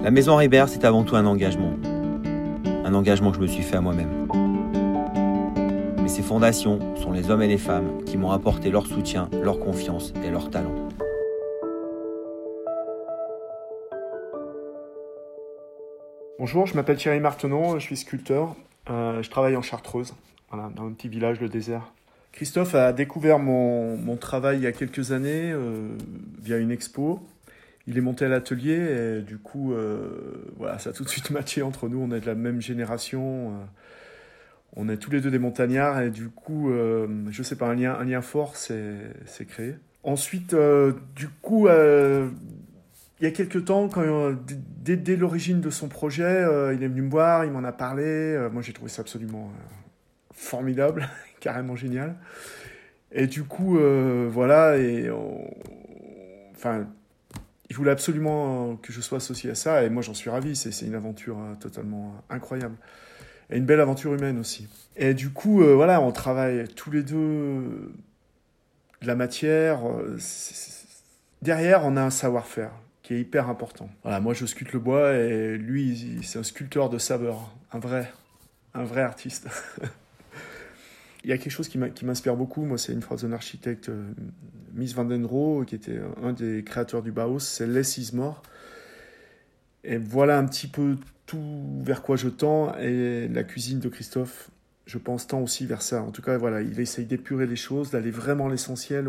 La 0.00 0.12
maison 0.12 0.36
Ribert, 0.36 0.68
c'est 0.68 0.84
avant 0.84 1.02
tout 1.02 1.16
un 1.16 1.26
engagement. 1.26 1.72
Un 2.84 2.94
engagement 2.94 3.30
que 3.32 3.36
je 3.36 3.42
me 3.42 3.46
suis 3.48 3.64
fait 3.64 3.76
à 3.76 3.80
moi-même. 3.80 4.28
Mais 6.00 6.08
ces 6.08 6.22
fondations 6.22 6.78
sont 6.96 7.10
les 7.10 7.30
hommes 7.30 7.42
et 7.42 7.48
les 7.48 7.58
femmes 7.58 8.04
qui 8.04 8.16
m'ont 8.16 8.30
apporté 8.30 8.70
leur 8.70 8.86
soutien, 8.86 9.28
leur 9.42 9.58
confiance 9.58 10.14
et 10.24 10.30
leur 10.30 10.50
talent. 10.50 10.88
Bonjour, 16.38 16.66
je 16.66 16.74
m'appelle 16.74 16.96
Thierry 16.96 17.18
Martenon, 17.18 17.80
je 17.80 17.84
suis 17.84 17.96
sculpteur. 17.96 18.54
Euh, 18.90 19.20
je 19.20 19.28
travaille 19.30 19.56
en 19.56 19.62
Chartreuse, 19.62 20.14
dans 20.52 20.86
un 20.86 20.92
petit 20.92 21.08
village, 21.08 21.40
le 21.40 21.48
désert. 21.48 21.92
Christophe 22.30 22.76
a 22.76 22.92
découvert 22.92 23.40
mon, 23.40 23.96
mon 23.96 24.16
travail 24.16 24.58
il 24.58 24.62
y 24.62 24.68
a 24.68 24.72
quelques 24.72 25.10
années 25.10 25.50
euh, 25.50 25.88
via 26.40 26.56
une 26.58 26.70
expo. 26.70 27.20
Il 27.90 27.96
est 27.96 28.02
monté 28.02 28.26
à 28.26 28.28
l'atelier 28.28 28.74
et 29.18 29.22
du 29.22 29.38
coup, 29.38 29.72
euh, 29.72 30.44
voilà, 30.58 30.78
ça 30.78 30.90
a 30.90 30.92
tout 30.92 31.04
de 31.04 31.08
suite 31.08 31.30
matché 31.30 31.62
entre 31.62 31.88
nous. 31.88 31.98
On 31.98 32.14
est 32.14 32.20
de 32.20 32.26
la 32.26 32.34
même 32.34 32.60
génération. 32.60 33.48
Euh, 33.52 33.64
on 34.76 34.90
est 34.90 34.98
tous 34.98 35.10
les 35.10 35.22
deux 35.22 35.30
des 35.30 35.38
montagnards 35.38 36.02
et 36.02 36.10
du 36.10 36.28
coup, 36.28 36.70
euh, 36.70 37.06
je 37.30 37.42
sais 37.42 37.56
pas, 37.56 37.66
un 37.66 37.74
lien, 37.74 37.96
un 37.98 38.04
lien 38.04 38.20
fort 38.20 38.56
s'est 38.56 39.14
créé. 39.48 39.74
Ensuite, 40.02 40.52
euh, 40.52 40.92
du 41.16 41.28
coup, 41.28 41.66
il 41.68 43.24
y 43.24 43.26
a 43.26 43.30
quelques 43.30 43.64
temps, 43.64 43.88
quand, 43.88 44.32
dès, 44.84 44.98
dès 44.98 45.16
l'origine 45.16 45.62
de 45.62 45.70
son 45.70 45.88
projet, 45.88 46.44
il 46.74 46.82
est 46.82 46.88
venu 46.88 47.00
me 47.00 47.10
voir, 47.10 47.46
il 47.46 47.52
m'en 47.52 47.64
a 47.64 47.72
parlé. 47.72 48.48
Moi, 48.52 48.60
j'ai 48.60 48.74
trouvé 48.74 48.90
ça 48.90 49.00
absolument 49.00 49.50
formidable, 50.34 51.08
carrément 51.40 51.74
génial. 51.74 52.16
Et 53.12 53.26
du 53.26 53.44
coup, 53.44 53.78
voilà, 54.28 54.76
et 54.76 55.10
on- 55.10 55.50
enfin, 56.54 56.86
il 57.70 57.76
voulait 57.76 57.90
absolument 57.90 58.76
que 58.76 58.92
je 58.92 59.00
sois 59.00 59.18
associé 59.18 59.50
à 59.50 59.54
ça, 59.54 59.82
et 59.82 59.90
moi, 59.90 60.02
j'en 60.02 60.14
suis 60.14 60.30
ravi. 60.30 60.56
C'est 60.56 60.86
une 60.86 60.94
aventure 60.94 61.38
euh, 61.38 61.54
totalement 61.54 62.14
euh, 62.14 62.34
incroyable. 62.34 62.76
Et 63.50 63.58
une 63.58 63.66
belle 63.66 63.80
aventure 63.80 64.14
humaine 64.14 64.38
aussi. 64.38 64.68
Et 64.96 65.14
du 65.14 65.30
coup, 65.30 65.62
euh, 65.62 65.74
voilà, 65.74 66.00
on 66.00 66.12
travaille 66.12 66.66
tous 66.68 66.90
les 66.90 67.02
deux 67.02 67.92
de 69.02 69.06
la 69.06 69.14
matière. 69.14 69.80
Derrière, 71.42 71.84
on 71.84 71.96
a 71.96 72.02
un 72.02 72.10
savoir-faire 72.10 72.72
qui 73.02 73.14
est 73.14 73.20
hyper 73.20 73.48
important. 73.48 73.88
Voilà, 74.02 74.20
moi, 74.20 74.34
je 74.34 74.46
sculpte 74.46 74.72
le 74.72 74.80
bois, 74.80 75.14
et 75.14 75.56
lui, 75.56 76.20
c'est 76.22 76.38
un 76.38 76.42
sculpteur 76.42 76.88
de 76.88 76.98
saveur, 76.98 77.54
un 77.72 77.78
vrai, 77.78 78.10
un 78.74 78.84
vrai 78.84 79.02
artiste. 79.02 79.48
Il 81.28 81.30
y 81.30 81.34
a 81.34 81.36
quelque 81.36 81.52
chose 81.52 81.68
qui 81.68 81.76
m'inspire 81.76 82.36
beaucoup, 82.36 82.64
moi, 82.64 82.78
c'est 82.78 82.94
une 82.94 83.02
phrase 83.02 83.20
d'un 83.20 83.32
architecte, 83.32 83.90
euh, 83.90 84.12
Mies 84.72 84.94
van 84.94 85.04
den 85.04 85.26
Rohe, 85.26 85.66
qui 85.66 85.74
était 85.74 86.00
un 86.22 86.32
des 86.32 86.64
créateurs 86.64 87.02
du 87.02 87.12
Bauhaus, 87.12 87.40
c'est 87.40 87.66
Less 87.66 87.98
is 87.98 88.16
more. 88.16 88.40
Et 89.84 89.98
voilà 89.98 90.38
un 90.38 90.46
petit 90.46 90.68
peu 90.68 90.96
tout 91.26 91.82
vers 91.82 92.00
quoi 92.00 92.16
je 92.16 92.28
tends, 92.30 92.74
et 92.78 93.28
la 93.28 93.44
cuisine 93.44 93.78
de 93.78 93.90
Christophe, 93.90 94.48
je 94.86 94.96
pense, 94.96 95.26
tend 95.26 95.42
aussi 95.42 95.66
vers 95.66 95.82
ça. 95.82 96.02
En 96.02 96.12
tout 96.12 96.22
cas, 96.22 96.38
voilà, 96.38 96.62
il 96.62 96.80
essaye 96.80 97.04
d'épurer 97.04 97.46
les 97.46 97.56
choses, 97.56 97.90
d'aller 97.90 98.10
vraiment 98.10 98.48
l'essentiel, 98.48 99.06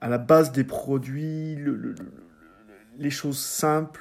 à 0.00 0.08
la 0.08 0.18
base 0.18 0.50
des 0.50 0.64
produits, 0.64 1.54
le- 1.54 1.76
le- 1.76 1.92
le- 1.92 2.12
les 2.98 3.10
choses 3.10 3.38
simples, 3.38 4.00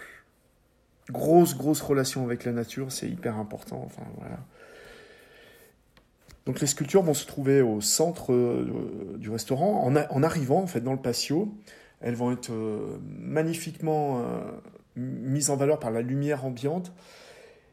grosse, 1.12 1.56
grosse 1.56 1.82
relation 1.82 2.26
avec 2.26 2.46
la 2.46 2.52
nature, 2.52 2.92
c'est 2.92 3.08
hyper 3.08 3.38
important. 3.38 3.84
Enfin, 3.86 4.08
voilà. 4.18 4.40
Donc 6.48 6.62
les 6.62 6.68
sculptures 6.68 7.04
vont 7.04 7.14
se 7.14 7.28
trouver 7.28 7.62
au 7.62 7.82
centre 7.82 8.32
euh, 8.32 9.18
du 9.18 9.30
restaurant. 9.30 9.84
En, 9.84 10.24
arrivant 10.24 10.62
en 10.62 10.68
fait 10.68 10.80
dans 10.80 10.94
le 10.94 10.98
patio, 10.98 11.54
elles 12.00 12.16
vont 12.16 12.32
être 12.32 12.54
euh, 12.54 12.98
magnifiquement 13.20 14.22
euh, 14.22 14.40
mises 14.96 15.50
en 15.50 15.58
valeur 15.58 15.78
par 15.78 15.92
la 15.92 16.02
lumière 16.02 16.46
ambiante. 16.46 16.94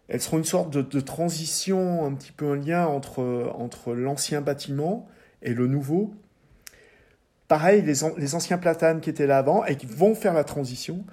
Elles 0.08 0.20
seront 0.20 0.38
une 0.38 0.44
sorte 0.44 0.70
de, 0.70 1.00
transition, 1.00 2.04
un 2.04 2.12
petit 2.14 2.32
peu 2.32 2.50
un 2.50 2.56
lien 2.56 2.84
entre, 2.84 3.94
l'ancien 3.94 4.40
bâtiment 4.40 5.06
et 5.40 5.54
le 5.54 5.68
nouveau. 5.68 6.12
Pareil, 7.46 7.80
les, 7.80 7.94
les 8.18 8.34
anciens 8.34 8.58
platanes 8.58 9.00
qui 9.00 9.08
étaient 9.08 9.28
là 9.28 9.38
avant 9.38 9.64
et 9.64 9.76
qui 9.76 9.86
vont 9.86 10.16
faire 10.16 10.34
la 10.34 10.44
transition. 10.44 11.04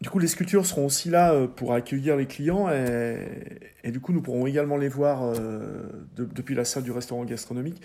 Du 0.00 0.10
coup, 0.10 0.20
les 0.20 0.28
sculptures 0.28 0.64
seront 0.64 0.86
aussi 0.86 1.10
là 1.10 1.32
euh, 1.32 1.48
pour 1.48 1.74
accueillir 1.74 2.16
les 2.16 2.26
clients 2.26 2.68
et, 2.70 3.90
du 3.90 3.98
coup, 4.00 4.12
nous 4.12 4.22
pourrons 4.22 4.46
également 4.46 4.76
les 4.76 4.88
voir 4.88 5.24
euh, 5.24 5.82
de- 6.16 6.24
depuis 6.24 6.54
la 6.54 6.64
salle 6.64 6.84
du 6.84 6.92
restaurant 6.92 7.24
gastronomique. 7.24 7.82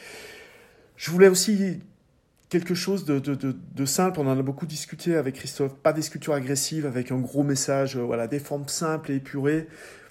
Je 0.95 1.09
voulais 1.09 1.27
aussi 1.27 1.81
quelque 2.49 2.75
chose 2.75 3.03
de, 3.05 3.85
simple. 3.85 4.19
On 4.19 4.27
en 4.27 4.37
a 4.37 4.43
beaucoup 4.43 4.67
discuté 4.67 5.15
avec 5.15 5.35
Christophe. 5.35 5.73
Pas 5.75 5.91
des 5.91 6.03
sculptures 6.03 6.35
agressives 6.35 6.85
avec 6.85 7.11
un 7.11 7.17
gros 7.17 7.41
message. 7.41 7.97
euh, 7.97 8.01
voilà, 8.01 8.27
des 8.27 8.39
formes 8.39 8.67
simples 8.67 9.11
et 9.11 9.15
épurées 9.15 9.67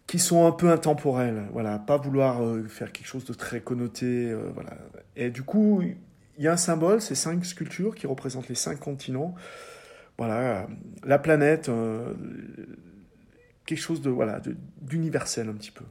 qui 0.09 0.19
sont 0.19 0.45
un 0.45 0.51
peu 0.51 0.71
intemporelles. 0.71 1.45
Voilà, 1.53 1.79
pas 1.79 1.99
vouloir 1.99 2.41
faire 2.69 2.91
quelque 2.91 3.07
chose 3.07 3.25
de 3.25 3.33
très 3.33 3.61
connoté. 3.61 4.35
voilà. 4.53 4.77
Et 5.15 5.31
du 5.31 5.45
coup, 5.45 5.81
il 6.37 6.45
y 6.45 6.49
a 6.49 6.53
un 6.53 6.57
symbole, 6.57 7.01
ces 7.01 7.15
cinq 7.15 7.45
sculptures 7.45 7.95
qui 7.95 8.09
représentent 8.09 8.49
les 8.49 8.57
cinq 8.57 8.81
continents. 8.81 9.37
Voilà, 10.25 10.69
la 11.03 11.19
planète, 11.19 11.69
euh, 11.69 12.15
quelque 13.67 13.81
chose 13.81 14.01
de 14.03 14.09
voilà 14.09 14.41
d'universel 14.81 15.49
un 15.49 15.55
petit 15.55 15.73
peu. 15.73 15.85